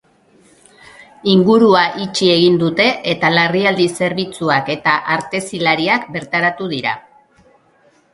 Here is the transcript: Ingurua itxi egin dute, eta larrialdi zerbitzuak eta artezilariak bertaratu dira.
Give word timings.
Ingurua 1.33 1.81
itxi 2.05 2.29
egin 2.35 2.55
dute, 2.63 2.87
eta 3.11 3.31
larrialdi 3.33 3.85
zerbitzuak 4.05 4.71
eta 4.77 4.95
artezilariak 5.17 6.09
bertaratu 6.17 6.71
dira. 6.73 6.95